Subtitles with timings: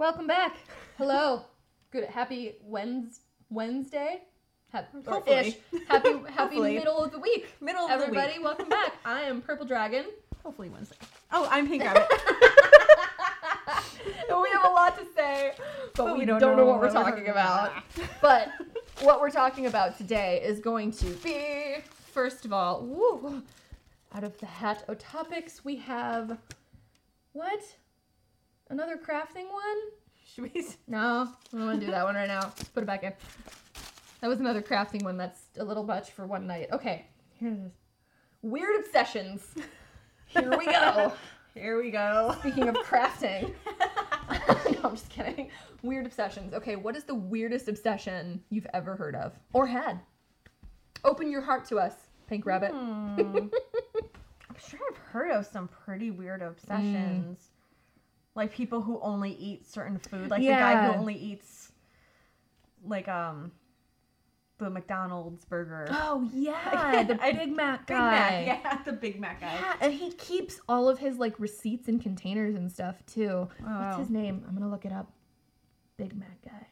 [0.00, 0.56] Welcome back.
[0.96, 1.42] Hello.
[1.90, 2.04] Good.
[2.04, 3.18] Happy Wednes
[3.50, 4.22] Wednesday.
[4.72, 5.36] Hopefully.
[5.36, 5.56] ish.
[5.88, 6.74] Happy happy Hopefully.
[6.76, 7.52] middle of the week.
[7.60, 8.24] Middle of Everybody, the week.
[8.24, 8.94] Everybody, welcome back.
[9.04, 10.06] I am Purple Dragon.
[10.42, 10.96] Hopefully Wednesday.
[11.30, 12.08] Oh, I'm Pink Rabbit.
[14.40, 15.52] We have a lot to say,
[15.94, 17.72] but, we, don't, know, what we're talking about.
[18.22, 18.48] but
[19.02, 23.42] what we're talking about today is going to be, first of all, woo,
[24.14, 26.38] out of the hat of topics, we have
[27.34, 27.60] what?
[28.70, 29.76] Another crafting one?
[30.24, 30.64] Should we?
[30.86, 32.40] No, I don't want to do that one right now.
[32.40, 33.12] Let's put it back in.
[34.20, 35.16] That was another crafting one.
[35.16, 36.68] That's a little much for one night.
[36.72, 37.06] Okay,
[37.38, 37.72] here it is.
[38.42, 39.44] Weird obsessions.
[40.26, 41.12] Here we go.
[41.54, 42.36] Here we go.
[42.38, 43.52] Speaking of crafting.
[44.30, 45.50] no, I'm just kidding.
[45.82, 46.54] Weird obsessions.
[46.54, 49.98] Okay, what is the weirdest obsession you've ever heard of or had?
[51.02, 51.94] Open your heart to us,
[52.28, 52.70] Pink Rabbit.
[52.70, 53.16] Hmm.
[53.18, 57.48] I'm sure I've heard of some pretty weird obsessions.
[58.34, 60.30] Like people who only eat certain food.
[60.30, 61.72] Like the guy who only eats
[62.84, 63.52] like um
[64.58, 65.88] the McDonald's burger.
[65.90, 68.10] Oh yeah, the I- Big Mac Big guy.
[68.10, 68.46] Mac.
[68.46, 69.54] Yeah, the Big Mac guy.
[69.54, 73.48] Yeah, and he keeps all of his like receipts and containers and stuff too.
[73.58, 73.98] What's wow.
[73.98, 74.44] his name?
[74.46, 75.10] I'm gonna look it up.
[75.96, 76.66] Big Mac guy.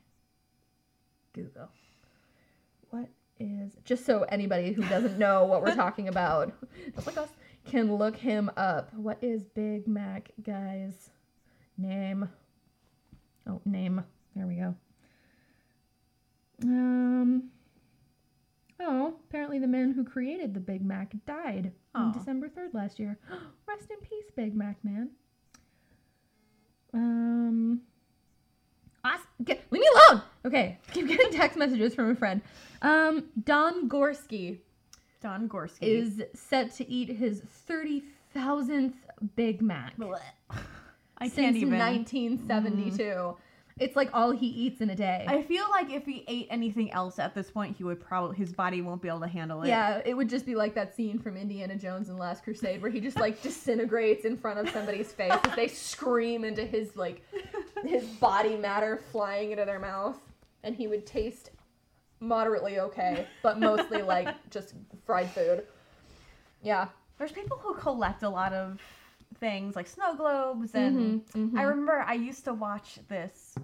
[1.32, 1.68] Google.
[2.90, 6.52] What is just so anybody who doesn't know what we're talking about,
[6.94, 7.30] just like us,
[7.66, 8.92] can look him up.
[8.94, 11.10] What is Big Mac guy's
[11.78, 12.28] name?
[13.48, 14.02] Oh, name.
[14.36, 14.74] There we go.
[16.64, 17.50] Um.
[18.80, 22.18] Oh, apparently the man who created the Big Mac died on Oh.
[22.18, 23.18] December 3rd last year.
[23.66, 25.10] Rest in peace, Big Mac man.
[26.94, 27.80] Um.
[29.44, 30.22] Get, leave me alone!
[30.44, 32.42] Okay, keep getting text messages from a friend.
[32.82, 34.58] Um, Don Gorske
[35.22, 35.78] Don Gorske.
[35.80, 38.94] is set to eat his 30,000th
[39.36, 39.94] Big Mac.
[41.20, 41.78] I since can't even.
[41.78, 43.02] 1972.
[43.02, 43.40] Mm-hmm.
[43.80, 45.24] It's like all he eats in a day.
[45.28, 48.52] I feel like if he ate anything else at this point, he would probably his
[48.52, 49.68] body won't be able to handle it.
[49.68, 52.82] Yeah, it would just be like that scene from Indiana Jones and the Last Crusade
[52.82, 56.96] where he just like disintegrates in front of somebody's face as they scream into his
[56.96, 57.22] like
[57.84, 60.18] his body matter flying into their mouth
[60.64, 61.50] and he would taste
[62.20, 64.74] moderately okay, but mostly like just
[65.06, 65.64] fried food.
[66.62, 66.88] Yeah.
[67.16, 68.80] There's people who collect a lot of
[69.40, 71.58] things like snow globes and Mhm, mhm.
[71.58, 73.54] I remember I used to watch this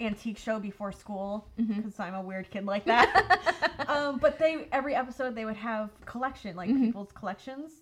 [0.00, 3.84] antique show before school because I'm a weird kid like that.
[3.88, 6.86] um, but they every episode they would have collection like Mhm.
[6.86, 7.72] people's collections.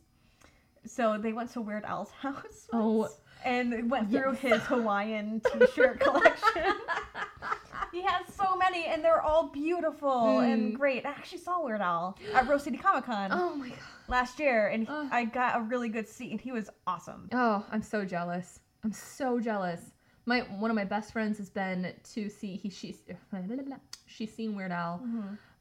[0.85, 2.67] So they went to Weird Al's house.
[2.73, 3.09] Oh,
[3.45, 4.41] and went through yes.
[4.41, 6.75] his Hawaiian T-shirt collection.
[7.93, 10.79] He has so many, and they're all beautiful and Mm.
[10.79, 11.05] great.
[11.07, 13.79] I actually saw Weird Al at Rose City Comic Con Oh my god.
[14.09, 17.29] last year, and he- I got a really good seat, and he was awesome.
[17.33, 18.61] Oh, I'm so jealous.
[18.85, 19.93] I'm so jealous.
[20.25, 23.03] My one of my best friends has been to see he she's
[24.07, 25.01] she's seen Weird Al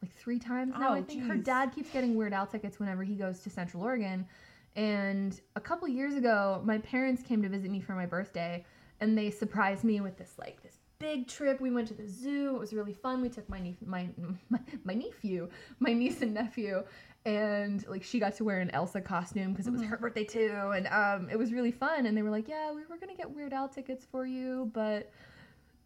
[0.02, 0.90] like three times now.
[0.90, 3.84] Oh, I think her dad keeps getting Weird Al tickets whenever he goes to Central
[3.84, 4.28] Oregon.
[4.75, 8.66] And a couple years ago, my parents came to visit me for my birthday,
[9.02, 11.60] and they surprised me with this like this big trip.
[11.60, 12.56] We went to the zoo.
[12.56, 13.22] It was really fun.
[13.22, 14.08] We took my niece, my,
[14.50, 16.84] my my nephew, my niece and nephew,
[17.26, 20.72] and like she got to wear an Elsa costume because it was her birthday too,
[20.76, 22.06] and um, it was really fun.
[22.06, 25.12] And they were like, "Yeah, we were gonna get Weird Al tickets for you, but."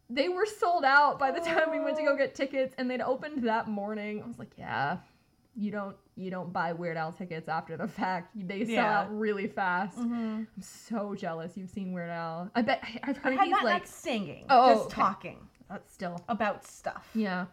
[0.08, 2.16] They were sold out by the time we went to go Oh.
[2.16, 4.22] get tickets, and they'd opened that morning.
[4.22, 4.98] I was like, "Yeah,
[5.56, 8.30] you don't you don't buy Weird Al tickets after the fact.
[8.34, 9.00] They sell Yeah.
[9.00, 9.98] out really fast.
[9.98, 10.14] Mm-hmm.
[10.56, 12.50] I'm so jealous you've seen Weird Al.
[12.54, 14.94] I bet I've heard not, he's like not singing, Oh, just okay.
[14.94, 15.38] talking
[15.86, 16.20] still.
[16.28, 17.46] about stuff, Yeah.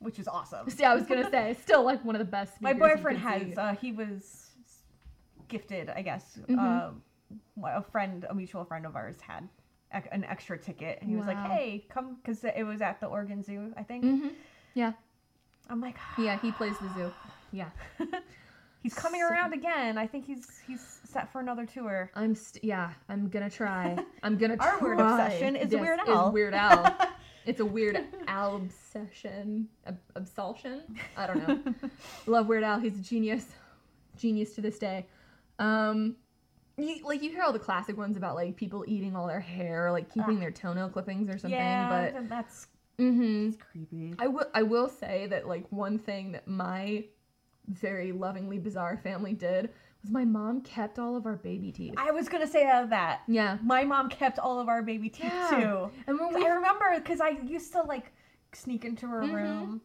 [0.00, 0.66] which is awesome.
[0.78, 2.60] Yeah, I was gonna say still like one of the best.
[2.60, 4.50] My boyfriend has, uh, he was
[5.48, 6.38] gifted, I guess.
[6.48, 6.58] Mhm.
[6.58, 9.48] Uh, a friend, a mutual friend of ours, had
[10.10, 13.42] an extra ticket, and he was like, "Hey, come," because it was at the Oregon
[13.42, 14.04] Zoo, I think.
[14.04, 14.34] Mhm.
[14.74, 14.92] Yeah.
[15.68, 17.12] I'm like, Yeah, he plays the zoo.
[17.52, 17.68] Yeah.
[18.82, 19.98] he's coming So- around again.
[19.98, 22.10] I think he's he's set for another tour.
[22.14, 23.96] I'm st- yeah, I'm gonna try.
[24.22, 24.66] I'm gonna try.
[24.72, 26.32] Our weird obsession is Yes, Weird is Al.
[26.32, 26.96] Weird Al.
[27.44, 29.66] It's a weird Al obsession.
[29.88, 30.82] Ob- obsession?
[31.16, 31.74] I don't know.
[32.26, 32.78] Love Weird Al.
[32.78, 33.44] He's a genius.
[34.16, 35.06] Genius to this day.
[35.58, 36.14] Um,
[36.76, 39.90] you, like you hear all the classic ones about like people eating all their hair,
[39.90, 41.58] like keeping their toenail clippings or something.
[41.58, 44.14] yeah, but that's, hmm that's creepy.
[44.20, 44.46] I will.
[44.54, 47.06] I will say that like one thing that my
[47.68, 49.70] very lovingly bizarre family did
[50.02, 51.94] was my mom kept all of our baby teeth.
[51.96, 53.20] I was gonna say that.
[53.28, 53.58] yeah.
[53.62, 55.50] My mom kept all of our baby teeth Yeah.
[55.50, 55.90] too.
[56.08, 58.12] And when we I remember because I used to like
[58.52, 59.32] sneak into her Mhm.
[59.34, 59.80] room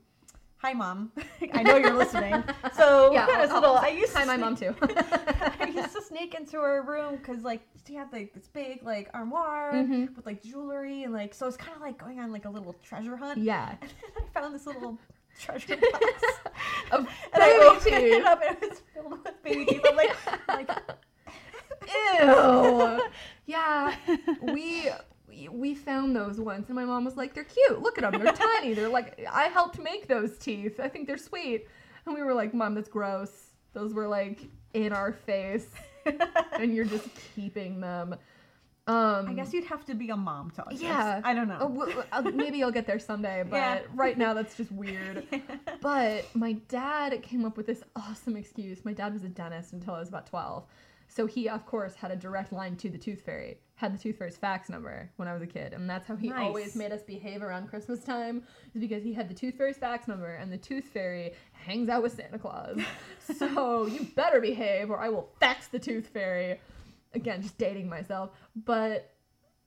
[0.61, 1.11] Hi, mom.
[1.53, 2.43] I know you're listening.
[2.73, 4.75] So Yeah, I'll- little, I used hi, to my sneak- mom too.
[5.59, 9.11] I used to sneak into her room because like she had like this big like
[9.13, 10.15] armoire Mhm.
[10.15, 12.73] with like jewelry and like so it's kind of like going on like a little
[12.81, 13.37] treasure hunt.
[13.37, 13.75] yeah.
[13.81, 14.97] And then I found this little
[15.39, 16.23] treasure box.
[16.91, 16.99] Of
[17.33, 17.93] and I baby opened teeth.
[18.13, 19.81] it up and it was filled with baby teeth.
[19.87, 20.15] I'm like,
[20.47, 20.69] like
[22.19, 23.01] Ew.
[23.45, 23.95] yeah.
[24.41, 24.89] We-
[25.51, 27.79] we found those once and my mom was like, They're cute.
[27.81, 28.23] Look at them.
[28.23, 28.73] They're tiny.
[28.73, 30.79] They're like I helped make those teeth.
[30.79, 31.67] I think they're sweet.
[32.05, 33.53] And we were like, Mom, that's gross.
[33.73, 34.39] Those were like
[34.73, 35.67] in our face.
[36.53, 38.15] And you're just keeping them.
[38.87, 41.21] Um I guess you'd have to be a mom to Yeah.
[41.23, 41.57] I don't know.
[41.59, 43.79] Oh, w- w- uh, maybe I'll get there someday, but Yeah.
[43.93, 45.25] right now that's just weird.
[45.81, 48.85] But my dad came up with this awesome excuse.
[48.85, 50.65] My dad was a dentist until I was about 12.
[51.09, 54.17] So he, of course, had a direct line to the Tooth Fairy, had the Tooth
[54.17, 55.71] Fairy's fax number when I was a kid.
[55.73, 56.39] And that's how he Nice.
[56.47, 58.43] always made us behave around Christmas time,
[58.75, 62.03] is because he had the Tooth Fairy's fax number, and the Tooth Fairy hangs out
[62.03, 62.77] with Santa Claus.
[63.37, 66.59] so you better behave, or I will fax the Tooth Fairy.
[67.13, 68.31] Again, just dating myself.
[68.55, 69.13] But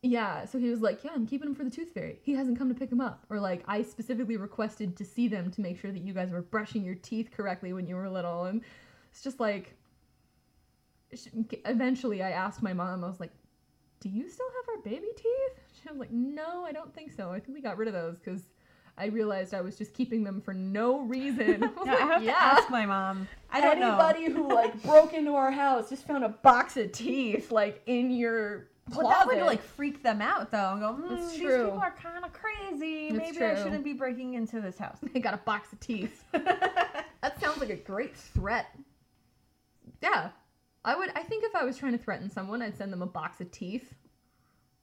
[0.02, 2.18] yeah, so he was like, Yeah, I'm keeping him for the Tooth Fairy.
[2.22, 3.26] He hasn't come to pick him up.
[3.28, 6.42] Or like, I specifically requested to see them to make sure that you guys were
[6.42, 8.44] brushing your teeth correctly when you were little.
[8.44, 8.62] And
[9.10, 9.76] it's just like,
[11.64, 13.32] eventually I asked my mom, I was like,
[14.00, 15.60] Do you still have our baby teeth?
[15.82, 17.30] She was like, No, I don't think so.
[17.30, 18.50] I think we got rid of those because
[18.98, 21.64] I realized I was just keeping them for no reason.
[21.64, 23.28] I was Yeah, I like, have to ask my mom.
[23.50, 24.34] I don't Anybody know.
[24.48, 28.68] who like broke into our house just found a box of teeth like in your
[28.88, 29.10] But closet.
[29.10, 31.64] that would like freak them out though and go, mm, It's these true.
[31.64, 33.08] people are kind of crazy.
[33.08, 34.98] It's Maybe I shouldn't be breaking into this house.
[35.14, 36.22] they got a box of teeth.
[36.32, 38.66] That sounds like a great threat.
[40.02, 40.30] Yeah.
[40.84, 43.06] I would I think if I was trying to threaten someone, I'd send them a
[43.06, 43.92] box of teeth.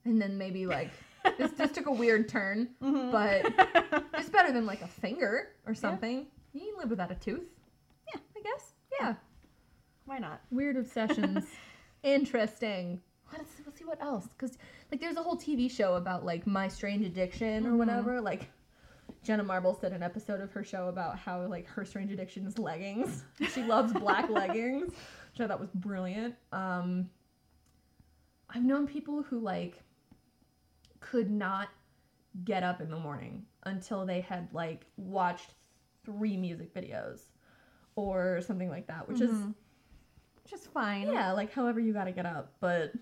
[0.05, 0.91] And then maybe like
[1.37, 3.11] this this took a weird turn, Mhm.
[3.11, 6.27] but it's better than like a finger or something.
[6.53, 7.43] You can live without a tooth.
[8.13, 8.73] Yeah, I guess.
[8.99, 9.13] Yeah.
[10.05, 10.41] Why not?
[10.51, 11.45] Weird obsessions.
[12.03, 13.01] Interesting.
[13.33, 14.27] Let's, let's see what else.
[14.27, 14.57] Because,
[14.89, 17.77] like, there's a whole TV show about, like, My Strange Addiction or Mhm.
[17.77, 18.21] whatever.
[18.21, 18.49] Like,
[19.23, 22.57] Jenna Marbles did an episode of her show about how, like, her strange addiction is
[22.57, 23.25] leggings.
[23.53, 26.35] She loves black leggings, which I thought was brilliant.
[26.53, 27.09] Um,
[28.49, 29.81] I've known people who, like,
[30.99, 31.69] could not
[32.43, 35.53] get up in the morning until they had, like, watched
[36.05, 37.21] three music videos
[37.95, 39.55] or something like that, which is Mhm.
[40.45, 41.07] Just fine.
[41.11, 42.93] yeah, like however you gotta get up, but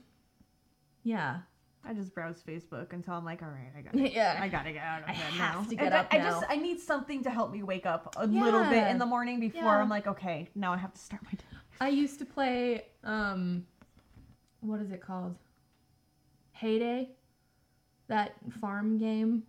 [1.04, 1.42] yeah,
[1.84, 4.48] I just browse Facebook until I'm like, all right, I got I yeah.
[4.48, 5.70] gotta get out of I bed have now.
[5.70, 6.24] to get And I- up I, now.
[6.24, 9.40] just I need something to help me wake up a little bit in the morning
[9.40, 9.78] before Yeah.
[9.82, 11.44] I'm like, okay, now I have to start my day.
[11.80, 13.68] I used to play um,
[14.62, 15.36] what is it called?
[16.54, 17.12] Hay Day,
[18.08, 19.44] that farm game.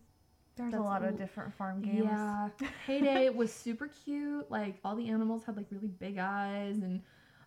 [0.57, 2.05] There's That's a lot of different farm games.
[2.05, 2.49] Yeah,
[2.87, 4.51] Hay Day was super cute.
[4.51, 7.03] Like all the animals had like really big eyes, and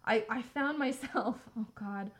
[0.06, 1.38] I I found myself.
[1.57, 2.11] Oh God,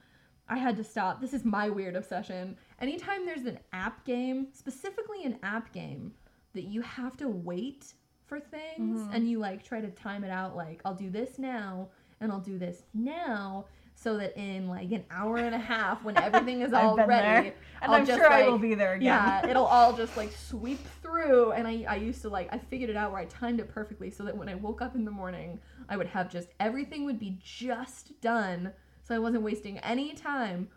[0.48, 1.22] I had to stop.
[1.22, 2.58] This is my weird obsession.
[2.82, 6.12] Anytime there's an app game, specifically an app game,
[6.54, 7.94] that you have to wait
[8.26, 9.14] for things, Mhm.
[9.14, 10.56] and you like try to time it out.
[10.56, 11.90] Like I'll do this now,
[12.20, 13.66] and I'll do this now.
[14.02, 17.56] So that in like an hour and a half, when everything is all ready, there.
[17.82, 19.06] And I'm just, sure I will be there again.
[19.06, 21.52] yeah, it'll all just like sweep through.
[21.52, 24.10] And I, I used to like, I figured it out where I timed it perfectly
[24.10, 25.60] so that when I woke up in the morning,
[25.90, 28.72] I would have just everything would be just done.
[29.04, 30.70] So I wasn't wasting any time.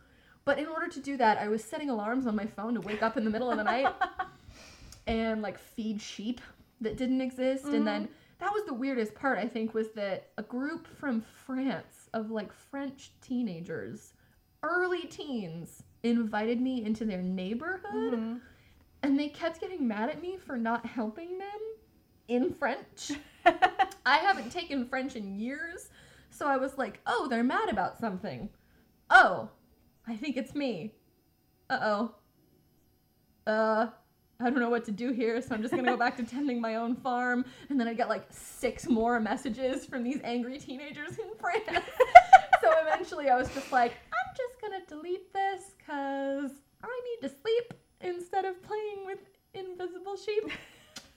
[0.45, 3.05] But in order to do that, I was setting alarms on my phone to wake
[3.05, 3.95] up in the middle of the night
[5.07, 6.41] and like feed sheep
[6.81, 7.67] that didn't exist.
[7.67, 8.13] And then mm-hmm.
[8.41, 12.53] that was the weirdest part, I think, was that a group from France of like
[12.53, 14.13] French teenagers,
[14.63, 18.41] early teens, invited me into their neighborhood Mhm.
[19.03, 21.61] and they kept getting mad at me for not helping them
[22.29, 23.13] in French.
[24.07, 25.89] I haven't taken French in years,
[26.31, 28.49] so I was like, oh, they're mad about something.
[29.11, 29.51] Oh,
[30.07, 30.95] I think it's me.
[31.71, 32.15] Uh oh.
[33.47, 33.87] Uh,
[34.43, 36.61] I don't know what to do here, so I'm just gonna go back to tending
[36.61, 37.44] my own farm.
[37.69, 41.65] And then I get like six more messages from these angry teenagers in France.
[42.61, 46.51] so eventually I was just like, I'm just gonna delete this because
[46.82, 49.19] I need to sleep instead of playing with
[49.55, 50.51] invisible sheep.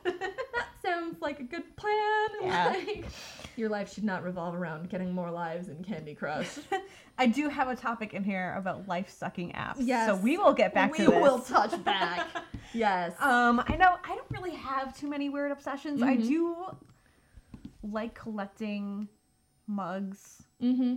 [0.03, 1.94] that sounds like a good plan.
[2.44, 2.67] Yeah.
[2.67, 3.05] Like,
[3.55, 6.60] your life should not revolve around getting more lives in Candy Crush.
[7.17, 9.77] I do have a topic in here about life sucking apps.
[9.79, 10.08] Yes.
[10.08, 11.22] So we will get back we to this.
[11.22, 12.27] will touch back.
[12.75, 13.13] Yes.
[13.20, 16.01] Um, I know I don't really have too many weird obsessions.
[16.01, 16.27] I Mhm.
[16.27, 16.55] do
[17.84, 19.08] like collecting
[19.67, 20.44] mugs.
[20.62, 20.96] mm-hmm.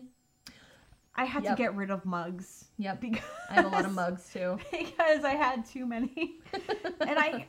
[1.14, 1.56] I had Yep.
[1.56, 3.00] to get rid of mugs Yep.
[3.00, 4.58] because I have a lot of mugs too.
[4.70, 6.38] because I had too many.
[7.00, 7.46] and I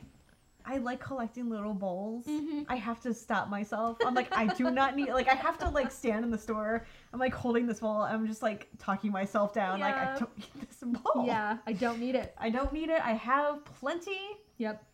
[0.64, 2.26] I like collecting little bowls.
[2.26, 2.66] Mhm.
[2.68, 3.98] I have to stop myself.
[4.04, 6.86] I'm like, I do not need like I have to like stand in the store.
[7.12, 8.02] I'm like holding this bowl.
[8.02, 9.80] I'm just like talking myself down.
[9.80, 11.24] Like I don't need this bowl.
[11.26, 12.34] Yeah, I don't need it.
[12.38, 13.00] I don't need it.
[13.04, 14.18] I have plenty.
[14.58, 14.84] Yep.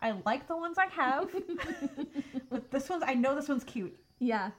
[0.00, 1.30] I like the ones I have.
[2.50, 3.96] but this one's I know this one's cute.
[4.18, 4.50] yeah.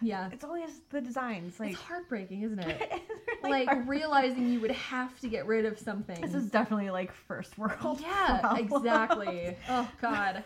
[0.00, 0.28] Yeah.
[0.32, 1.58] It's always the designs.
[1.58, 2.92] Like It's heartbreaking, isn't it?
[3.42, 6.20] really like realizing you would have to get rid of something.
[6.20, 8.00] this is definitely like first world.
[8.00, 8.64] yeah, problem.
[8.64, 9.56] exactly.
[9.68, 10.44] Oh god.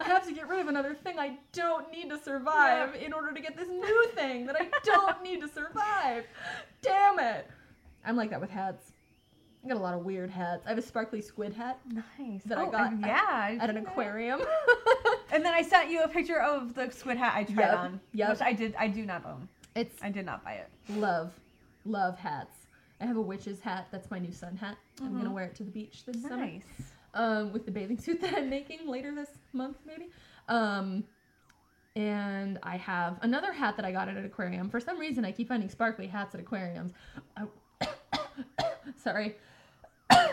[0.00, 3.32] I have to get rid of another thing I don't need to survive in order
[3.32, 6.24] to get this new thing that I don't need to survive.
[6.82, 7.48] Damn it.
[8.04, 8.92] I'm like that with hats.
[9.64, 10.66] I got a lot of weird hats.
[10.66, 12.42] I have a sparkly squid hat Nice.
[12.44, 14.40] That I Oh, got uh, at- yeah, I at an aquarium.
[15.34, 18.00] And then I sent you a picture of the squid hat I tried Yep, on.
[18.12, 18.30] yep.
[18.30, 19.48] Which I did I do not own.
[19.74, 20.70] it's I did not buy it.
[20.90, 21.32] love,
[21.84, 22.54] love hats.
[23.00, 23.88] I have a witch's hat.
[23.90, 24.76] That's my new sun hat.
[25.02, 25.32] I'm gonna Mhm.
[25.32, 26.36] wear it to the beach this summer.
[26.36, 26.64] Nice.
[27.14, 30.08] um, with the bathing suit that I'm making later this month, maybe.
[30.48, 31.04] Um,
[31.96, 34.68] and I have another hat that I got at an aquarium.
[34.70, 36.92] For some reason, I keep finding sparkly hats at aquariums.
[37.36, 37.46] I-
[38.96, 39.36] Sorry.
[40.10, 40.28] well,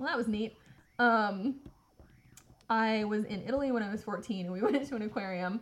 [0.00, 0.56] that was neat.
[0.98, 1.54] Um,
[2.68, 5.60] I was in Italy when I was 14, and we went into an aquarium,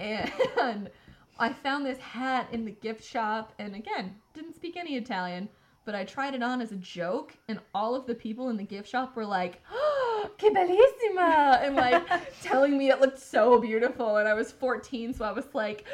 [0.00, 0.90] and
[1.38, 5.48] I found this hat in the gift shop, and again, didn't speak any Italian
[5.84, 8.64] but I tried it on as a joke, and all of the people in the
[8.64, 12.02] gift shop were like, oh, "Que bellissima!" and like
[12.42, 14.16] telling me it looked so beautiful.
[14.16, 15.84] And I was 14, so I was like,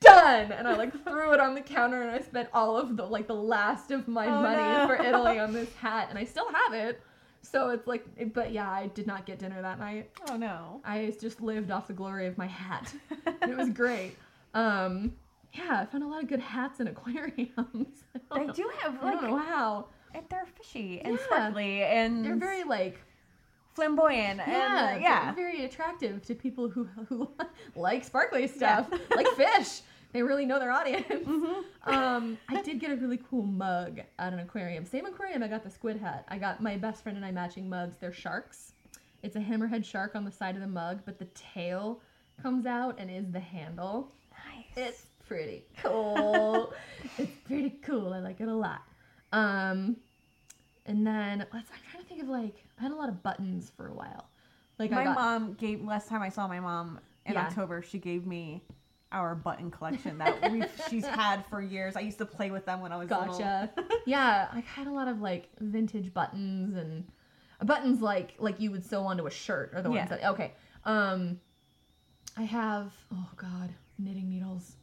[0.00, 3.04] "Done!" And I like threw it on the counter, and I spent all of the
[3.04, 4.86] like the last of my Oh, money no.
[4.86, 7.02] for Italy on this hat, and I still have it.
[7.42, 10.10] So it's like, but yeah, I did not get dinner that night.
[10.30, 10.80] Oh no.
[10.84, 12.92] I just lived off the glory of my hat.
[13.42, 14.16] it was great.
[14.54, 15.12] Um,
[15.52, 18.04] yeah, I found a lot of good hats in aquariums.
[18.34, 19.86] They do have like how.
[20.14, 21.24] and they're fishy and Yeah.
[21.24, 22.98] sparkly and They're very like
[23.74, 25.34] flamboyant yeah, and uh, yeah.
[25.34, 27.28] very attractive to people who who
[27.76, 29.80] like sparkly stuff, like fish.
[30.12, 31.06] They really know their audience.
[31.08, 31.64] Mhm.
[31.84, 34.84] Um, I did get a really cool mug at an aquarium.
[34.86, 36.24] Same aquarium I got the squid hat.
[36.28, 37.96] I got my best friend and I matching mugs.
[37.96, 38.74] They're sharks.
[39.24, 42.00] It's a hammerhead shark on the side of the mug, but the tail
[42.40, 44.12] comes out and is the handle.
[44.30, 44.66] Nice.
[44.76, 46.72] It's pretty cool.
[47.18, 48.12] it's pretty cool.
[48.12, 48.82] I like it a lot.
[49.32, 49.96] Um,
[50.86, 51.68] and then let's.
[51.70, 54.28] I'm trying to think of like I had a lot of buttons for a while.
[54.78, 57.40] Like I my got mom gave last time I saw my mom in Yeah.
[57.46, 58.62] October, she gave me
[59.12, 61.96] our button collection that we've, she's had for years.
[61.96, 63.26] I used to play with them when I was little.
[63.26, 63.70] gotcha.
[64.06, 67.04] yeah, I had a lot of like vintage buttons and
[67.64, 70.16] buttons like like you would sew onto a shirt or the ones Yeah.
[70.16, 70.52] that okay.
[70.84, 71.38] Um,
[72.36, 74.76] I have oh god knitting needles.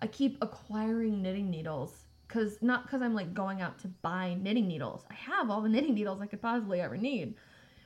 [0.00, 4.66] I keep acquiring knitting needles because not because I'm like going out to buy knitting
[4.66, 5.04] needles.
[5.10, 7.34] I have all the knitting needles I could possibly ever need,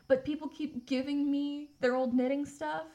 [0.08, 2.86] but people keep giving me their old knitting stuff,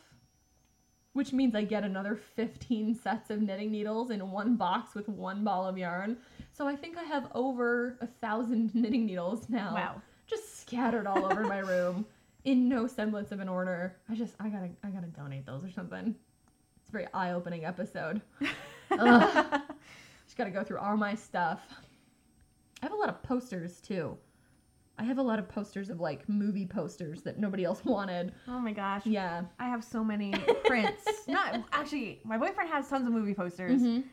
[1.13, 5.43] which means I get another 15 sets of knitting needles in one box with one
[5.43, 6.17] ball of yarn.
[6.53, 10.01] So I think I have over a thousand knitting needles now, Wow.
[10.27, 12.05] just scattered all over my room
[12.45, 13.95] in no semblance of an order.
[14.09, 16.15] I just I gotta I gotta donate those or something.
[16.79, 18.21] It's a very eye opening episode.
[18.91, 21.59] Just gotta go through all my stuff.
[22.81, 24.17] I have a lot of posters too.
[25.01, 28.34] I have a lot of posters of like movie posters that nobody else wanted.
[28.48, 29.03] Oh my gosh.
[29.05, 29.41] Yeah.
[29.60, 30.31] I have so many
[30.65, 31.03] prints.
[31.27, 34.03] Not actually, my boyfriend has tons of movie posters, Mhm.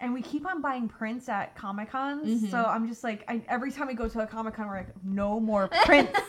[0.00, 2.42] and we keep on buying prints at Comic Cons.
[2.44, 2.50] Mhm.
[2.50, 4.94] So I'm just like, I, every time we go to a Comic Con, we're like,
[5.02, 6.20] no more prints,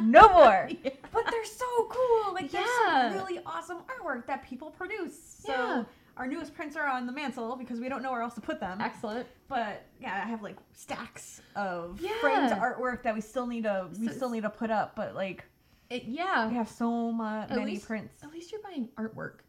[0.00, 0.68] no more.
[0.82, 0.90] Yeah.
[1.12, 2.32] But they're so cool.
[2.32, 3.10] Like there's Yeah.
[3.10, 5.18] some really awesome artwork that people produce.
[5.44, 5.84] So Yeah.
[6.16, 8.60] Our newest prints are on the mantle because we don't know where else to put
[8.60, 8.80] them.
[8.80, 9.26] Excellent.
[9.48, 12.10] But yeah, I have like stacks of Yeah.
[12.20, 14.94] framed artwork that we still need to we So- still need to put up.
[14.96, 15.44] But like
[15.88, 16.48] It, yeah.
[16.48, 18.22] we have so much At many least- prints.
[18.22, 19.40] At least you're buying artwork.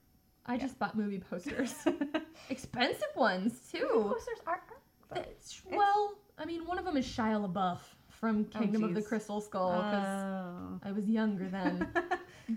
[0.46, 0.62] I Yeah.
[0.62, 1.75] just bought movie posters.
[2.50, 3.88] Expensive ones too.
[3.88, 4.62] posters are.
[5.15, 9.01] It's- well, I mean, one of them is Shia LaBeouf from Oh, Kingdom of the.
[9.01, 10.80] Crystal Skull because Oh.
[10.84, 11.88] I was younger then.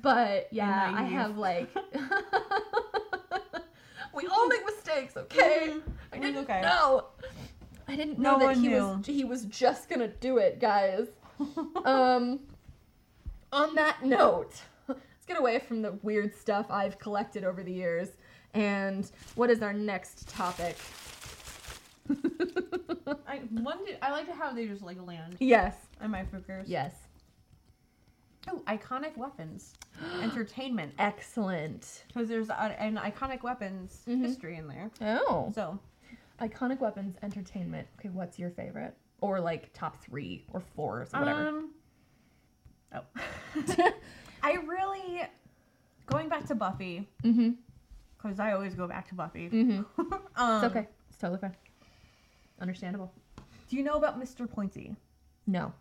[0.03, 1.69] But yeah, I have like.
[4.14, 5.68] we all make mistakes, okay?
[5.71, 5.83] Mhm.
[6.12, 6.61] I Mm, didn't okay.
[6.62, 7.06] know.
[7.87, 8.76] I didn't No that he knew.
[8.97, 11.09] was he was just gonna do it, guys.
[11.85, 12.40] um.
[13.52, 14.52] On that note,
[14.88, 18.09] let's get away from the weird stuff I've collected over the years.
[18.52, 20.76] And what is our next topic?
[23.28, 23.92] I wonder.
[24.02, 25.76] I like how they just like land yes.
[26.00, 26.68] on my focus.
[26.68, 26.94] Yes.
[28.51, 29.75] Oh, iconic weapons,
[30.23, 30.93] entertainment.
[30.99, 32.05] Excellent.
[32.09, 34.21] Because there's a, an iconic weapons Mhm.
[34.21, 34.91] history in there.
[35.01, 35.51] Oh.
[35.55, 35.79] So
[36.41, 37.87] Iconic weapons, entertainment.
[37.99, 38.95] Okay, what's your favorite?
[39.21, 41.49] Or like top three or four or whatever.
[41.49, 41.71] Um.
[42.95, 43.03] Oh.
[44.43, 45.23] I really
[46.07, 47.51] going back to Buffy Mm-hmm.
[48.19, 49.49] because I always go back to Buffy.
[49.49, 50.01] Mm-hmm.
[50.37, 50.89] um, It's okay.
[51.09, 51.55] It's totally fine.
[52.61, 53.13] Understandable.
[53.71, 54.51] Do you know about Mr.
[54.51, 54.95] Pointy?
[55.47, 55.73] No.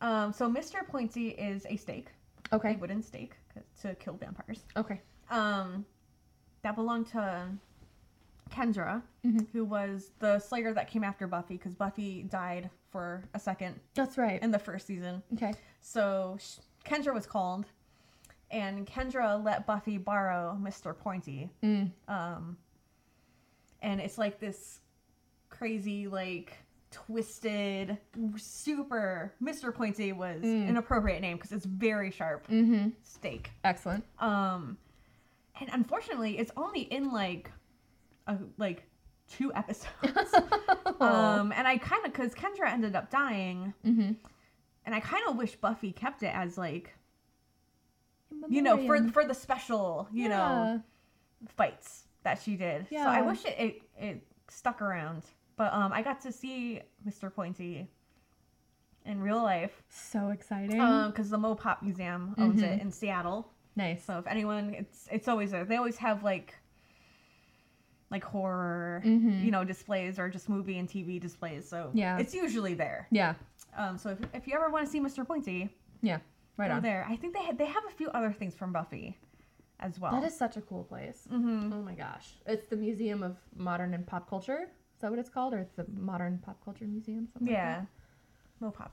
[0.00, 0.86] Um, so Mr.
[0.86, 2.08] Pointy is a stake,
[2.52, 2.74] Okay.
[2.74, 3.36] a wooden stake
[3.82, 4.64] to kill vampires.
[4.76, 5.00] Okay.
[5.30, 5.84] Um,
[6.62, 7.48] that belonged to
[8.50, 9.48] Kendra, Mhm.
[9.52, 14.16] who was the Slayer that came after Buffy because Buffy died for a second That's
[14.16, 14.42] right.
[14.42, 15.22] in the first season.
[15.34, 15.52] Okay.
[15.80, 17.66] So sh- Kendra was called,
[18.50, 20.96] and Kendra let Buffy borrow Mr.
[20.96, 21.50] Pointy.
[21.62, 21.92] Mm.
[22.08, 22.56] Um,
[23.82, 24.80] and it's like this
[25.50, 26.56] crazy, like
[26.90, 27.98] twisted,
[28.36, 29.34] super.
[29.42, 29.74] Mr.
[29.74, 30.68] Pointy was Mm.
[30.70, 32.88] an appropriate name because it's very sharp Mm-hmm.
[33.02, 33.50] stake.
[33.64, 34.04] Excellent.
[34.18, 34.78] Um,
[35.60, 37.50] and unfortunately, it's only in like,
[38.26, 38.84] a, like
[39.28, 40.32] two episodes.
[41.00, 44.12] um, and I kind of because Kendra ended up dying, mm-hmm.
[44.86, 46.94] and I kind of wish Buffy kept it as like
[48.48, 50.82] you know for for the special you know
[51.56, 52.86] fights that she did.
[52.90, 55.24] So I wish it, it it stuck around.
[55.58, 57.34] But um, I got to see Mr.
[57.34, 57.88] Pointy
[59.04, 60.78] in real life So exciting.
[61.08, 63.50] because the Mopop Museum owns it in Seattle.
[63.76, 64.02] nice.
[64.04, 65.64] So if anyone, it's it's always there.
[65.64, 66.54] They always have like
[68.10, 69.44] like horror, Mhm.
[69.44, 71.68] you know, displays or just movie and TV displays.
[71.68, 72.16] So Yeah.
[72.18, 73.06] it's usually there.
[73.10, 73.34] Yeah.
[73.76, 75.26] Um, so if, if you ever want to see Mr.
[75.26, 75.68] Pointy,
[76.00, 76.20] Yeah.
[76.56, 76.82] Right on.
[76.82, 77.04] there.
[77.08, 79.18] I think they had, they have a few other things from Buffy
[79.78, 80.12] as well.
[80.12, 81.26] That is such a cool place.
[81.28, 82.32] hmm Oh my gosh.
[82.46, 84.70] It's the Museum of Modern and Pop Culture.
[84.98, 85.54] Is that what it's called?
[85.54, 87.28] Or it's the Modern Pop Culture Museum?
[87.32, 87.82] Something Yeah.
[88.60, 88.78] Mopop.
[88.80, 88.90] Like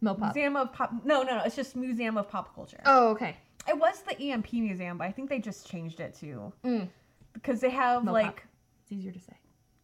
[0.00, 0.16] that?
[0.16, 0.18] Mopop.
[0.20, 0.92] Museum of Pop.
[1.04, 1.42] No, no, no.
[1.44, 2.80] It's just Museum of Pop Culture.
[2.86, 3.36] Oh, okay.
[3.68, 6.88] It was the EMP Museum, but I think they just changed it to Mm.
[7.32, 8.12] because they have Mopop.
[8.12, 8.46] like
[8.84, 9.36] It's easier to say.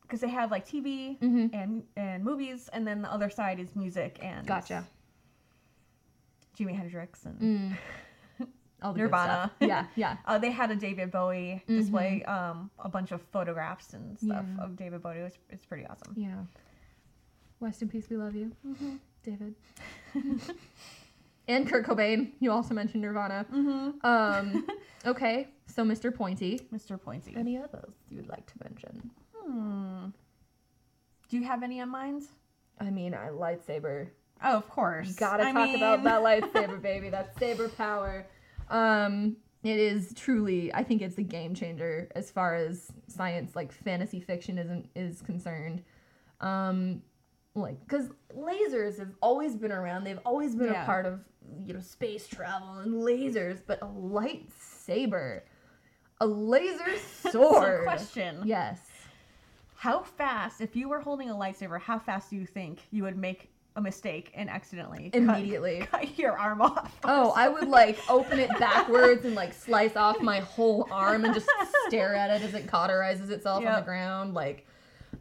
[0.02, 1.52] because they have like TV Mm-hmm.
[1.52, 4.86] and and movies, and then the other side is music and Gotcha.
[6.56, 7.76] Jimi Hendrix and Mm.
[8.82, 9.50] All the good Nirvana.
[9.58, 9.68] stuff.
[9.68, 10.16] Yeah, yeah.
[10.26, 14.58] uh, they had a David Bowie display, um, a bunch of photographs and stuff Mm-hmm.
[14.58, 14.64] Yeah.
[14.64, 15.18] of David Bowie.
[15.18, 16.14] It's, it's pretty awesome.
[16.16, 16.36] Yeah.
[17.60, 18.52] Rest in peace, we love you,
[19.24, 19.54] David.
[21.48, 22.30] and Kurt Cobain.
[22.40, 23.46] You also mentioned Nirvana.
[23.52, 24.06] Mm-hmm.
[24.06, 24.66] Um,
[25.06, 26.14] okay, so Mr.
[26.14, 26.60] Pointy.
[26.72, 27.00] Mr.
[27.00, 27.34] Pointy.
[27.36, 29.10] Any others you would like to mention?
[29.36, 30.06] Hmm.
[31.28, 32.22] Do you have any in mind?
[32.80, 34.08] I mean, I lightsaber.
[34.42, 35.08] Oh, of course.
[35.08, 37.08] You gotta I talk about that lightsaber, baby.
[37.10, 38.24] That saber power.
[38.70, 40.72] Um, it is truly.
[40.72, 45.20] I think it's a game changer as far as science, like fantasy fiction, isn't is
[45.22, 45.82] concerned.
[46.40, 47.02] Um,
[47.54, 50.04] like because lasers have always been around.
[50.04, 50.82] They've always been Yeah.
[50.84, 51.20] a part of
[51.66, 55.40] you know space travel and lasers, but a lightsaber,
[56.20, 56.96] a laser
[57.30, 57.84] sword.
[57.84, 58.42] question.
[58.44, 58.80] Yes.
[59.74, 63.16] How fast, if you were holding a lightsaber, how fast do you think you would
[63.16, 65.86] make a mistake and accidentally Immediately.
[65.90, 66.98] cut, your arm off?
[67.04, 71.32] Oh, I would like open it backwards and like slice off my whole arm and
[71.34, 71.48] just
[71.86, 74.34] stare at it as it cauterizes itself on the ground.
[74.34, 74.66] Like,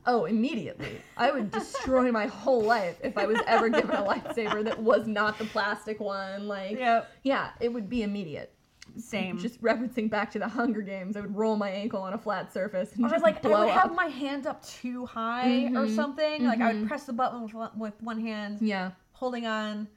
[0.06, 1.02] oh, immediately.
[1.16, 5.08] I would destroy my whole life if I was ever given a lightsaber that was
[5.08, 6.48] not the plastic one.
[6.48, 7.08] Like, Yep.
[7.24, 8.54] yeah, it would be immediate.
[9.00, 9.38] Same.
[9.38, 12.52] Just referencing back to the Hunger Games, I would roll my ankle on a flat
[12.54, 15.86] surface and or just like I blow would have my hand up too high or
[15.86, 15.96] Mhm.
[15.96, 16.44] something.
[16.46, 16.88] Like I would Mhm.
[16.88, 19.88] press the button with one, with one hand, Yeah, holding on,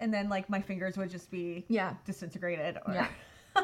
[0.00, 2.78] and then like my fingers would just be yeah, disintegrated.
[2.86, 2.94] Or...
[2.94, 3.08] Yeah.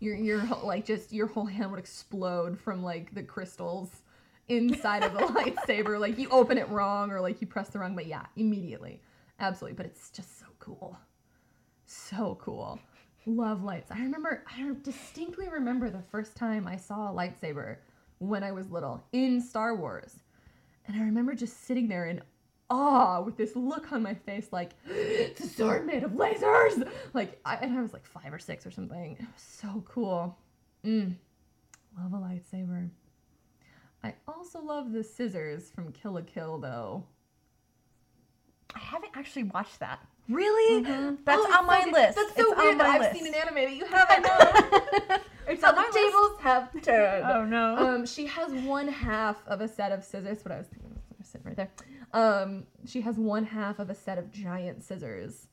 [0.00, 4.02] your your whole, like just your whole hand would explode from like the crystals
[4.48, 5.98] inside of the lightsaber.
[5.98, 9.00] Like you open it wrong or like you press the wrong, but yeah, immediately,
[9.40, 9.74] absolutely.
[9.76, 10.96] But it's just so cool,
[11.84, 12.78] so cool.
[13.26, 13.90] Love lights.
[13.90, 14.44] I remember.
[14.50, 17.76] I distinctly remember the first time I saw a lightsaber
[18.18, 20.14] when I was little in Star Wars,
[20.86, 22.22] and I remember just sitting there in
[22.70, 27.40] awe with this look on my face like it's a sword made of lasers like
[27.42, 30.36] I, and i was like five or six or something it was so cool
[30.84, 31.14] mm.
[31.98, 32.90] love a lightsaber
[34.04, 37.04] i also love the scissors from kill la kill though
[38.74, 40.06] I haven't actually watched that.
[40.28, 42.16] Really That's Oh, on my so- list.
[42.16, 43.14] that's so It's weird that i've list.
[43.14, 45.96] seen an anime that you haven't It's so on the my list.
[45.98, 47.76] tables have turned Oh no.
[47.76, 50.44] um, she has one half of a set of scissors.
[50.44, 51.70] What I was thinking was sitting right there.
[52.12, 55.46] Um, she has one half of a set of giant scissors,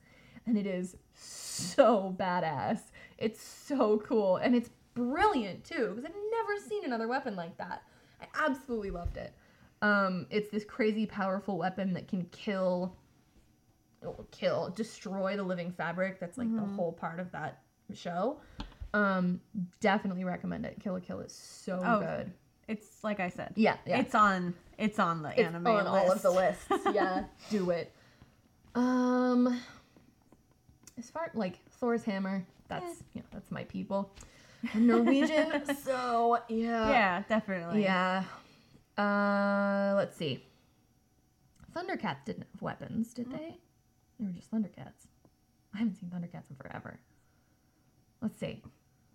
[0.46, 2.80] and it is so badass.
[3.18, 7.82] It's so cool, and it's brilliant too because I've never seen another weapon like that.
[8.20, 9.32] I absolutely loved it.
[9.82, 12.94] Um, it's this crazy powerful weapon that can kill,
[14.30, 16.20] kill, destroy the living fabric.
[16.20, 17.60] That's like the whole part of that
[17.94, 18.38] show.
[18.94, 19.40] Um,
[19.80, 20.78] definitely recommend it.
[20.80, 22.32] Kill la Kill is so Oh, good.
[22.68, 23.52] it's like I said.
[23.56, 23.98] Yeah, yeah.
[24.00, 24.54] It's on.
[24.78, 25.88] It's on the It's anime on list.
[25.88, 26.64] all of the lists.
[26.94, 27.92] Yeah, do it.
[28.74, 29.60] Um,
[30.98, 34.10] as far like Thor's hammer, that's you know that's my people.
[34.74, 36.90] I'm Norwegian, so yeah.
[36.90, 37.82] yeah, definitely.
[37.82, 38.24] Yeah.
[38.98, 40.42] Uh, let's see.
[41.74, 43.56] Thundercats didn't have weapons, did they?
[44.18, 45.06] They were just Thundercats.
[45.74, 46.98] I haven't seen Thundercats in forever.
[48.22, 48.62] Let's see.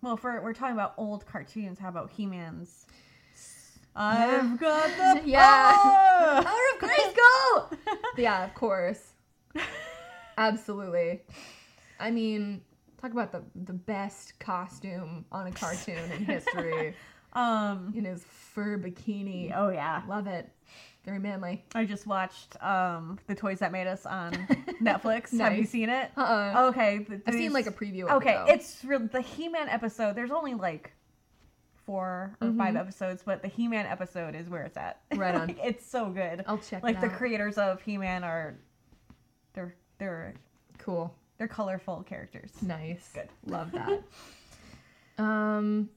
[0.00, 2.86] Well, for we're talking about old cartoons, how about He-Man's?
[3.94, 5.72] I've got the Yeah.
[5.76, 6.42] power!
[6.42, 7.78] Power of Grayskull!
[8.16, 9.12] yeah, of course.
[10.38, 11.20] Absolutely.
[12.00, 12.62] I mean,
[13.00, 16.94] talk about the the best costume on a cartoon in history
[17.34, 17.92] um.
[17.94, 19.52] in his fur bikini.
[19.54, 20.02] Oh yeah.
[20.08, 20.48] Love it.
[21.04, 21.64] Very manly.
[21.74, 24.32] I just watched um the toys that made us on
[24.80, 25.36] Netflix.
[25.38, 26.10] Have you seen it?
[26.16, 26.68] Uh-uh.
[26.68, 27.04] Okay.
[27.04, 28.54] th- I've seen like a preview of Okay, it.
[28.54, 29.00] it's real.
[29.00, 30.14] The He-Man episode.
[30.14, 30.92] There's only like
[31.84, 32.78] four or five Mhm.
[32.80, 35.00] episodes, but the He-Man episode is where it's at.
[35.16, 35.48] Right on.
[35.48, 36.44] Like, it's so good.
[36.46, 37.14] I'll check Like the out.
[37.14, 38.54] creators of He-Man are,
[39.54, 40.34] they're they're
[40.78, 41.12] cool.
[41.38, 42.52] they're colorful characters.
[42.62, 43.10] Nice.
[43.12, 43.28] Good.
[43.46, 44.02] Love that.
[45.18, 45.88] um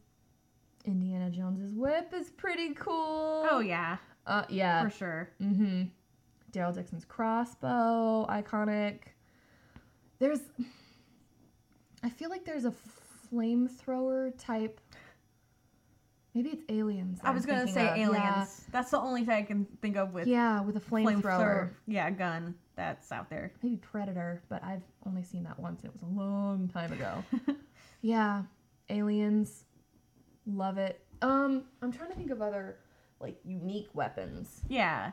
[0.86, 3.48] Indiana Jones's whip is pretty cool.
[3.50, 4.84] Oh yeah, Uh yeah.
[4.84, 5.30] for sure.
[5.42, 5.84] Mm-hmm.
[6.52, 9.00] Daryl Dixon's crossbow, iconic.
[10.20, 10.40] There's
[12.04, 12.74] I feel like there's a
[13.34, 14.80] flamethrower type.
[16.34, 17.20] Maybe it's aliens.
[17.24, 17.98] I I'm was gonna say of.
[17.98, 18.66] aliens.
[18.72, 21.22] That's the only thing I can think of with Yeah, yeah with a flamethrower.
[21.22, 21.70] flamethrower.
[21.88, 23.52] Yeah, gun that's out there.
[23.64, 25.84] Maybe Predator, but I've only seen that once.
[25.84, 27.24] It was a long time ago.
[28.02, 28.44] yeah,
[28.90, 29.64] aliens.
[30.46, 31.02] Love it.
[31.22, 32.78] Um, I'm trying to think of other
[33.20, 34.62] like unique weapons.
[34.68, 35.12] Yeah,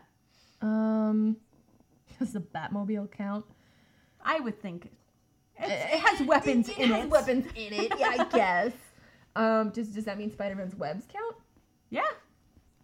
[0.61, 1.37] Um,
[2.19, 3.45] does the Batmobile count?
[4.25, 4.91] I would think
[5.57, 7.11] it's, it has weapons It in has it.
[7.11, 8.73] Weapons in it, yeah, I guess.
[9.35, 11.37] Um, does does that mean Spider-Man's webs count?
[11.91, 12.03] Yeah,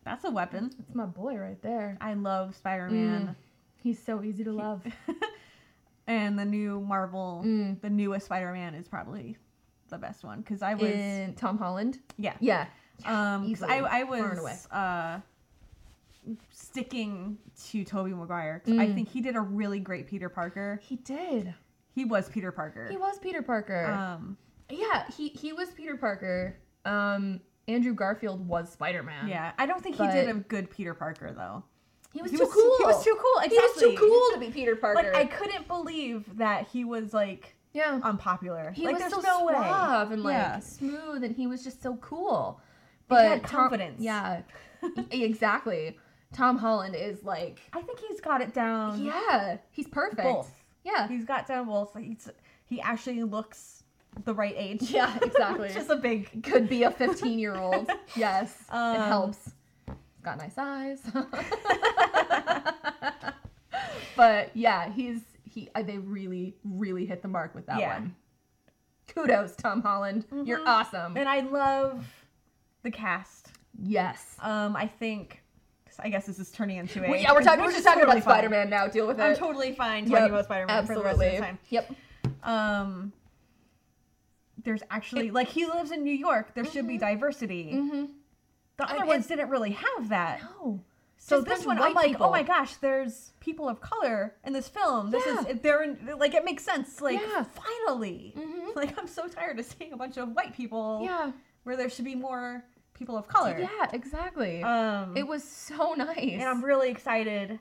[0.04, 0.70] that's a weapon.
[0.78, 1.96] That's my boy right there.
[2.00, 3.36] I love Spider-Man.
[3.76, 4.82] He's so easy to love.
[6.06, 7.80] and the new Marvel, Mm.
[7.80, 9.36] the newest Spider-Man is probably
[9.88, 12.66] the best one because I was In Tom Holland, yeah yeah,
[13.06, 14.52] um easily, I I far and away.
[14.52, 15.20] was uh
[16.50, 18.94] sticking to Tobey Maguire 'cause I Mm.
[18.94, 20.80] think he did a really great Peter Parker.
[20.82, 21.54] he did.
[21.94, 22.86] He was Peter Parker.
[22.88, 23.86] He was Peter Parker.
[23.86, 24.36] um
[24.68, 26.56] Yeah, he he was Peter Parker.
[26.84, 29.28] Um, Andrew Garfield was Spider Man.
[29.28, 31.64] yeah, I don't think he did a good Peter Parker though.
[32.12, 32.76] he was He too was cool.
[32.78, 33.40] He was too cool.
[33.48, 35.02] He was too cool to be Peter Parker.
[35.02, 38.70] Like I couldn't believe that he was like yeah, unpopular.
[38.72, 39.54] he like was so no way.
[39.54, 40.58] suave and like Yeah.
[40.60, 42.60] smooth, and he was just so cool.
[43.08, 44.00] But had Tom- confidence.
[44.00, 44.42] yeah,
[45.10, 45.96] exactly.
[46.32, 49.02] Tom Holland is like, I think he's got it down.
[49.02, 50.22] yeah, he's perfect.
[50.22, 50.52] both.
[50.84, 51.94] Yeah, He's got down both.
[51.98, 52.28] He's
[52.66, 53.82] he actually looks
[54.24, 54.82] the right age.
[54.90, 55.68] yeah, exactly.
[55.68, 57.90] Which is a big Could be a 15 year old.
[58.16, 59.50] Yes, it Um, helps.
[59.86, 61.00] He's got nice eyes.
[64.16, 65.68] but yeah, he's he.
[65.74, 67.94] uh, They really, really hit the mark with that Yeah.
[68.00, 68.14] one.
[69.08, 70.24] Kudos, Tom Holland.
[70.44, 70.66] You're Mhm.
[70.66, 71.16] awesome.
[71.16, 72.06] and I love
[72.90, 73.48] the cast.
[73.82, 74.36] yes.
[74.40, 75.42] Um, I think
[76.00, 77.64] I guess this is turning into a Well, yeah, we're talking.
[77.64, 78.30] We're just talking totally about.
[78.32, 78.86] Spider Man now.
[78.86, 79.22] Deal with it.
[79.22, 81.58] I'm totally fine talking Yep, about Spider-Man for the rest of the time.
[81.70, 81.92] Yep.
[82.44, 83.12] Um,
[84.62, 86.54] there's actually like he lives in New York.
[86.54, 87.72] There should be diversity.
[87.74, 88.04] Mm-hmm.
[88.76, 90.40] The I- other ones didn't really have that.
[90.42, 90.80] No.
[91.20, 92.26] So Just this one, I'm like, people.
[92.26, 95.10] oh my gosh, there's people of color in this film.
[95.10, 95.46] This Yeah.
[95.48, 97.00] is they're in, like it makes sense.
[97.00, 97.42] Like Yeah.
[97.44, 98.72] finally, Mhm.
[98.76, 101.32] like I'm so tired of seeing a bunch of white people Yeah.
[101.64, 102.64] where there should be more
[102.98, 103.56] people of color.
[103.58, 103.88] Yeah.
[103.92, 104.62] Exactly.
[104.62, 106.16] Um, it was so nice.
[106.18, 107.58] and I'm really excited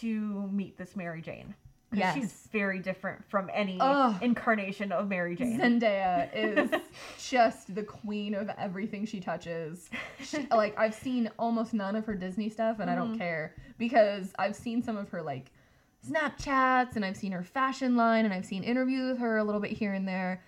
[0.00, 1.54] to meet this Mary Jane.
[1.94, 2.14] Yes.
[2.14, 3.78] she's very different from any
[4.22, 5.60] incarnation of Mary Jane.
[5.60, 6.70] Zendaya is
[7.22, 9.90] just the queen of everything she touches.
[10.24, 13.18] She, like I've seen almost none of her Disney stuff, and I don't Mhm.
[13.18, 15.50] care because I've seen some of her like
[16.08, 19.60] Snapchats, and I've seen her fashion line, and I've seen interviews with her a little
[19.60, 20.42] bit here and there.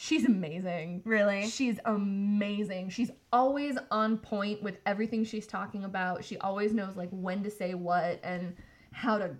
[0.00, 1.02] She's amazing.
[1.04, 1.48] really?
[1.48, 2.90] She's amazing.
[2.90, 6.24] She's always on point with everything she's talking about.
[6.24, 8.54] She always knows like when to say what and
[8.92, 9.34] how to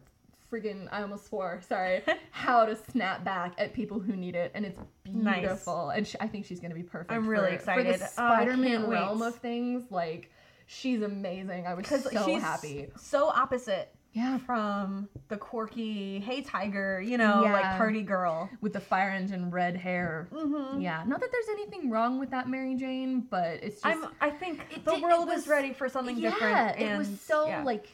[0.52, 4.64] friggin' I almost swore, sorry, how to snap back at people who need it and
[4.66, 5.40] it's Nice.
[5.40, 5.90] beautiful.
[5.90, 7.12] And she, I think she's going to be perfect.
[7.12, 7.92] I'm really for, excited.
[7.92, 8.94] For the Oh, Spider-Man can't wait.
[8.96, 10.30] realm of things, like
[10.66, 11.68] she's amazing.
[11.68, 12.88] I was so she's happy.
[12.96, 14.38] so opposite Yeah.
[14.38, 18.50] from the quirky, hey tiger, you know, like party girl.
[18.60, 20.28] With the fire engine red hair.
[20.32, 20.80] Mm-hmm.
[20.80, 21.04] Yeah.
[21.06, 24.06] Not that there's anything wrong with that Mary Jane, but it's just I'm.
[24.20, 26.52] I think It the it world was- is ready for something different.
[26.52, 26.92] yeah, different.
[26.94, 27.62] it was so yeah.
[27.62, 27.86] like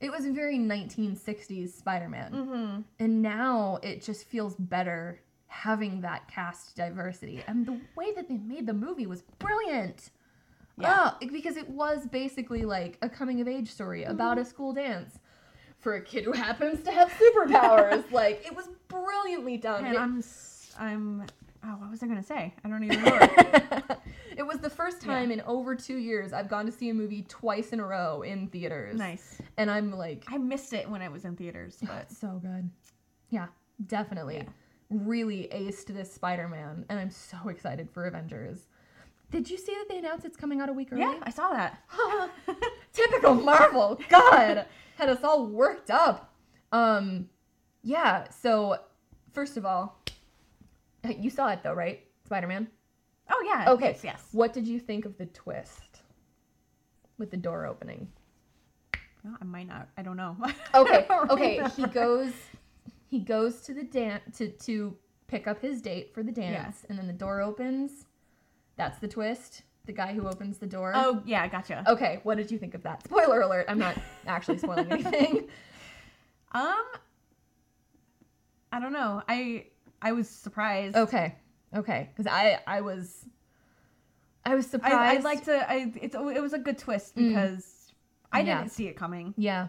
[0.00, 2.32] it was very 1960s Spider-Man.
[2.32, 2.80] Mm-hmm.
[2.98, 7.42] And now it just feels better having that cast diversity.
[7.46, 10.10] And the way that they made the movie was brilliant.
[10.78, 11.10] Yeah.
[11.20, 14.42] Oh, because it was basically like a coming of age story about Mm-hmm.
[14.46, 15.18] a school dance
[15.78, 18.10] for a kid who happens to have superpowers.
[18.12, 19.84] like it was brilliantly done.
[19.84, 20.22] And It- I'm,
[20.78, 21.26] I'm
[21.64, 22.52] Oh, what was I gonna say?
[22.64, 23.18] I don't even know.
[24.36, 27.22] it was the first time in over two years I've gone to see a movie
[27.28, 28.98] twice in a row in theaters.
[28.98, 29.40] nice.
[29.58, 32.68] And I'm like, I missed it when it was in theaters, but so good.
[33.30, 33.46] Yeah,
[33.86, 34.38] definitely.
[34.38, 34.44] Yeah.
[34.90, 36.84] Really aced this Spider Man.
[36.88, 38.66] And I'm so excited for Avengers.
[39.32, 41.00] Did you see that they announced it's coming out a week early?
[41.00, 41.82] yeah, I saw that.
[42.92, 43.98] Typical Marvel.
[44.10, 44.66] God,
[44.96, 46.34] had us all worked up.
[46.70, 47.28] Um,
[47.82, 48.28] yeah.
[48.28, 48.76] So,
[49.32, 49.98] first of all,
[51.08, 52.04] you saw it though, right?
[52.26, 52.68] Spider Man.
[53.30, 53.72] Oh yeah.
[53.72, 53.92] Okay.
[53.92, 54.04] Yes.
[54.04, 54.24] yes.
[54.32, 56.02] What did you think of the twist
[57.18, 58.08] with the door opening?
[59.24, 59.88] No, I might not.
[59.96, 60.36] I don't know.
[60.74, 61.06] Okay.
[61.08, 61.62] Don't okay.
[61.76, 62.32] He goes.
[63.08, 66.98] He goes to the dance to to pick up his date for the dance, and
[66.98, 68.06] then the door opens.
[68.76, 69.62] That's the twist.
[69.84, 70.92] The guy who opens the door.
[70.94, 71.84] Oh yeah, gotcha.
[71.88, 72.20] Okay.
[72.22, 73.02] What did you think of that?
[73.04, 73.66] Spoiler alert.
[73.68, 75.48] I'm not actually spoiling anything.
[76.54, 76.84] Um,
[78.70, 79.22] I don't know.
[79.26, 79.66] I
[80.02, 80.96] I was surprised.
[80.96, 81.34] Okay.
[81.74, 82.10] Okay.
[82.14, 83.24] Because I I was
[84.44, 84.94] I was surprised.
[84.94, 85.70] I, I'd like to.
[85.70, 87.28] I it's it was a good twist Mm.
[87.28, 87.92] because
[88.32, 88.58] I Yeah.
[88.58, 89.32] didn't see it coming.
[89.38, 89.68] Yeah.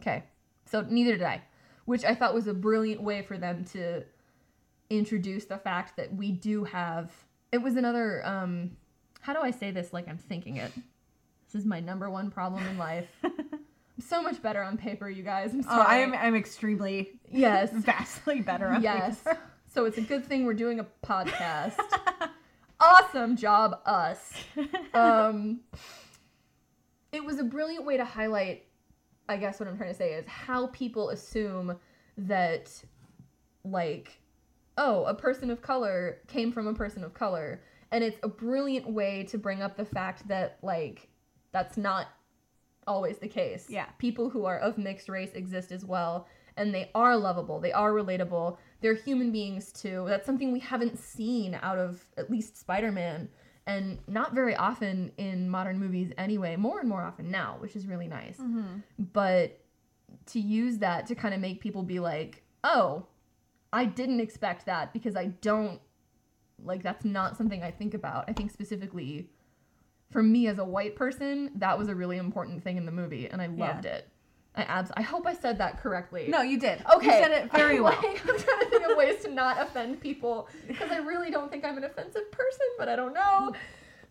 [0.00, 0.24] Okay.
[0.64, 1.42] So neither did I,
[1.84, 4.04] which I thought was a brilliant way for them to
[4.90, 7.12] introduce the fact that we do have.
[7.52, 8.24] It was another.
[8.26, 8.76] um
[9.20, 9.92] How do I say this?
[9.92, 10.72] Like I'm thinking it.
[11.46, 13.08] This is my number one problem in life.
[13.24, 15.52] I'm so much better on paper, you guys.
[15.54, 15.80] I'm Oh.
[15.80, 17.70] I am I'm extremely Yes.
[17.74, 18.68] vastly better.
[18.68, 19.20] On Yes.
[19.22, 19.38] paper.
[19.70, 21.76] So it's a good thing we're doing a podcast.
[22.80, 24.32] awesome job, us.
[24.94, 25.60] Um,
[27.12, 28.64] it was a brilliant way to highlight,
[29.28, 31.76] I guess what I'm trying to say is how people assume
[32.16, 32.72] that,
[33.62, 34.18] like,
[34.78, 37.60] oh, a person of color came from a person of color.
[37.90, 41.08] And it's a brilliant way to bring up the fact that, like,
[41.52, 42.06] that's not
[42.86, 43.66] always the case.
[43.68, 43.86] Yeah.
[43.98, 47.92] People who are of mixed race exist as well, and they are lovable, they are
[47.92, 50.04] relatable, they're human beings too.
[50.08, 53.28] That's something we haven't seen out of at least Spider Man,
[53.66, 57.86] and not very often in modern movies anyway, more and more often now, which is
[57.86, 58.36] really nice.
[58.38, 58.80] Mm-hmm.
[59.12, 59.60] But
[60.26, 63.06] to use that to kind of make people be like, oh,
[63.72, 65.80] I didn't expect that because I don't
[66.64, 68.24] like that's not something I think about.
[68.28, 69.30] I think specifically
[70.10, 73.28] for me as a white person, that was a really important thing in the movie,
[73.28, 73.66] and I Yeah.
[73.72, 74.08] loved it.
[74.54, 76.26] I abs- I hope I said that correctly.
[76.28, 76.82] No, you did.
[76.94, 77.06] Okay.
[77.06, 77.92] You said it very I'm well.
[78.02, 81.50] like- I'm trying to think of ways to not offend people because I really don't
[81.50, 83.52] think I'm an offensive person, but I don't know.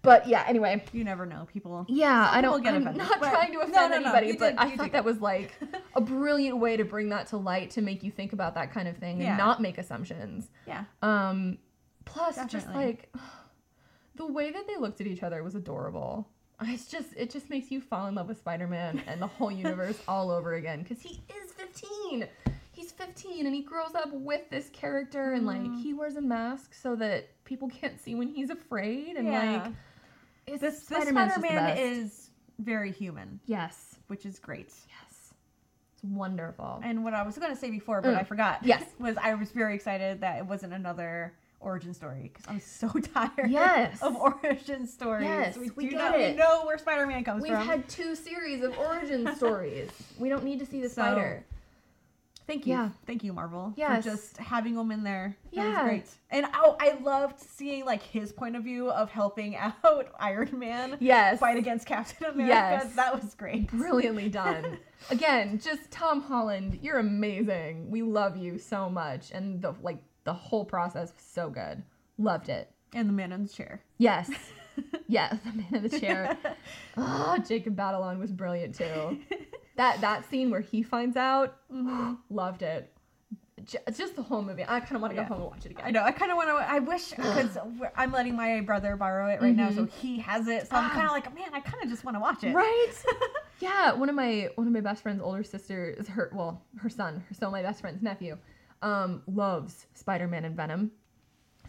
[0.04, 0.84] But yeah, anyway.
[0.94, 1.86] You never know, people.
[1.90, 2.64] Yeah, I don't.
[2.64, 4.84] get I'm offended, not trying to offend no, no, anybody, you but did- I thought
[4.86, 5.54] did that was like
[5.96, 8.88] a brilliant way to bring that to light to make you think about that kind
[8.88, 9.30] of thing Yeah.
[9.30, 10.48] and not make assumptions.
[10.66, 10.84] Yeah.
[11.02, 11.58] Um,
[12.06, 13.12] plus, just like
[14.16, 16.28] the way that they looked at each other was adorable.
[16.62, 20.00] It's just it just makes you fall in love with Spider-Man and the whole universe
[20.08, 22.28] all over again because he is 15.
[22.98, 25.82] He's 15 and he grows up with this character and like Mhm.
[25.82, 29.64] he wears a mask so that people can't see when he's afraid and yeah.
[29.64, 29.74] like
[30.46, 31.82] it's this Spider-Man's just the Spider-Man best.
[31.82, 32.30] is
[32.60, 34.74] very human, yes, which is great.
[34.88, 35.34] yes,
[35.94, 36.80] it's wonderful.
[36.84, 38.20] And what I was going to say before, but Mm.
[38.20, 38.60] I forgot.
[38.64, 38.84] Yes.
[39.00, 43.50] Was I was very excited that it wasn't another origin story because I'm so tired
[43.52, 44.02] Yes.
[44.02, 45.26] of origin stories.
[45.26, 46.38] Yes, we, do get not, it.
[46.38, 47.50] Know where Spider-Man comes from.
[47.52, 47.68] We've from.
[47.68, 49.90] had two series of origin stories.
[50.18, 51.46] We don't need to see the So, spider.
[52.48, 52.74] Thank you.
[52.76, 52.90] Yeah.
[53.06, 54.04] Thank you, Marvel, Yes.
[54.06, 55.36] for just having him in there.
[55.54, 55.84] That was Yeah.
[55.84, 56.06] great.
[56.32, 60.96] And oh, I loved seeing like his point of view of helping out Iron Man
[61.02, 61.40] Yes.
[61.40, 62.54] fight against Captain America.
[62.86, 62.96] Yes.
[62.96, 63.68] That was great.
[63.70, 64.78] Brilliantly done.
[65.10, 67.92] Again, just Tom Holland, you're amazing.
[67.92, 69.32] We love you so much.
[69.32, 71.84] And the like the whole process was so good.
[72.18, 72.72] Loved it.
[72.94, 73.82] And the man in the chair.
[73.98, 74.30] Yes.
[75.08, 76.38] yes, the man in the chair.
[76.96, 79.20] Oh, Jacob Batalon was brilliant too.
[79.78, 81.56] That that scene where he finds out,
[82.30, 82.92] loved it.
[83.66, 84.64] J- just the whole movie.
[84.64, 85.28] I kind of want to Yeah.
[85.28, 85.84] go home and watch it again.
[85.86, 86.02] I know.
[86.04, 86.54] I kind of want to.
[86.56, 87.58] I wish because
[87.96, 90.68] I'm letting my brother borrow it right now, so he has it.
[90.68, 90.94] So I'm Ah.
[90.94, 92.54] kind of like, man, I kind of just want to watch it.
[92.54, 92.92] Right?
[93.60, 96.90] yeah, one of my one of my best friend's older sister is her well, her
[96.90, 98.38] son, so my best friend's nephew,
[98.82, 100.92] um, loves Spider-Man and Venom.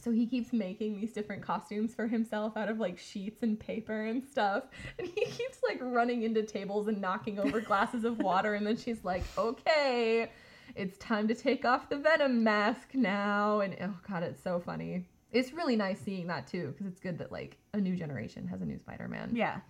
[0.03, 4.07] So he keeps making these different costumes for himself out of like sheets and paper
[4.07, 4.65] and stuff.
[4.99, 8.77] And he keeps like running into tables and knocking over glasses of water and then
[8.77, 10.31] she's like, "Okay,
[10.77, 15.05] it's time to take off the Venom mask now." And oh god, it's so funny.
[15.31, 18.63] It's really nice seeing that too because it's good that like a new generation has
[18.63, 19.33] a new Spider-Man.
[19.35, 19.61] Yeah.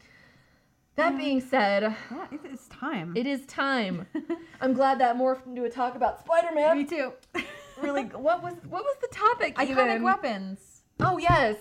[0.95, 2.27] That being said, Yeah.
[2.45, 3.17] It's time.
[3.17, 4.07] it is time.
[4.61, 6.77] I'm glad that morphed into a talk about Spider-Man.
[6.77, 7.13] Me too.
[7.83, 9.57] Really, what was what was the topic?
[9.57, 10.03] Iconic even?
[10.03, 10.83] weapons.
[11.01, 11.57] Oh yes.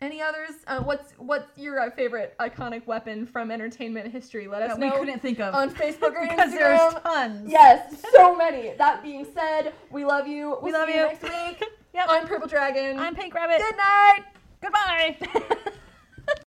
[0.00, 0.50] Any others?
[0.68, 4.46] Uh, what's what's your uh, favorite iconic weapon from entertainment history?
[4.46, 6.58] Let us that we couldn't think of on Facebook or because Instagram.
[6.92, 7.50] there's tons.
[7.50, 8.74] Yes, so many.
[8.78, 10.50] That being said, we love you.
[10.50, 11.06] We'll We love see you you.
[11.08, 11.64] next week.
[11.94, 12.06] Yep.
[12.10, 12.98] I'm Purple Dragon.
[12.98, 13.58] I'm Pink Rabbit.
[13.58, 14.24] Good night.
[14.62, 15.70] Goodbye.